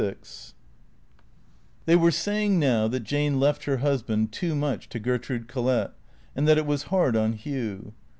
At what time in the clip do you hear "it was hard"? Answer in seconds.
6.57-7.15